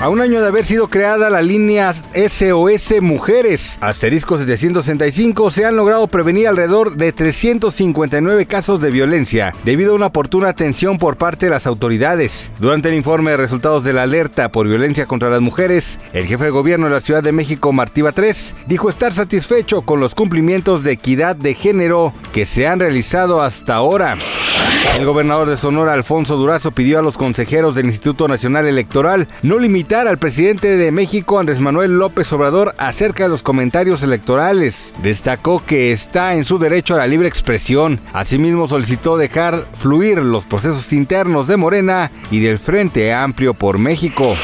[0.00, 5.76] A un año de haber sido creada la línea SOS Mujeres, asterisco 765, se han
[5.76, 11.44] logrado prevenir alrededor de 359 casos de violencia debido a una oportuna atención por parte
[11.44, 12.50] de las autoridades.
[12.60, 16.44] Durante el informe de resultados de la alerta por violencia contra las mujeres, el jefe
[16.44, 20.82] de gobierno de la Ciudad de México, Martí Batres, dijo estar satisfecho con los cumplimientos
[20.82, 24.16] de equidad de género que se han realizado hasta ahora.
[24.98, 29.58] El gobernador de Sonora, Alfonso Durazo, pidió a los consejeros del Instituto Nacional Electoral no
[29.58, 34.92] limitar al presidente de México, Andrés Manuel López Obrador, acerca de los comentarios electorales.
[35.02, 37.98] Destacó que está en su derecho a la libre expresión.
[38.12, 44.36] Asimismo, solicitó dejar fluir los procesos internos de Morena y del Frente Amplio por México.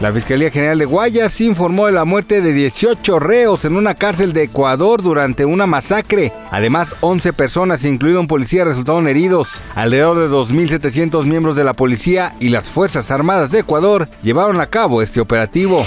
[0.00, 4.32] La Fiscalía General de Guayas informó de la muerte de 18 reos en una cárcel
[4.32, 6.32] de Ecuador durante una masacre.
[6.50, 9.62] Además, 11 personas, incluido un policía, resultaron heridos.
[9.76, 14.66] Alrededor de 2.700 miembros de la policía y las Fuerzas Armadas de Ecuador llevaron a
[14.66, 15.86] cabo este operativo.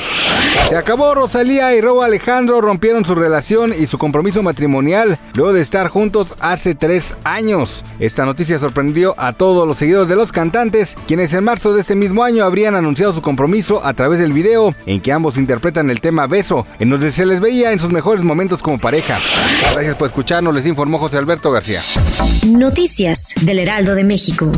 [0.69, 5.61] Se acabó Rosalía y Robo Alejandro rompieron su relación y su compromiso matrimonial luego de
[5.61, 7.85] estar juntos hace tres años.
[7.99, 11.95] Esta noticia sorprendió a todos los seguidores de los cantantes, quienes en marzo de este
[11.95, 16.01] mismo año habrían anunciado su compromiso a través del video en que ambos interpretan el
[16.01, 19.19] tema Beso, en donde se les veía en sus mejores momentos como pareja.
[19.73, 21.81] Gracias por escucharnos, les informó José Alberto García.
[22.45, 24.51] Noticias del Heraldo de México.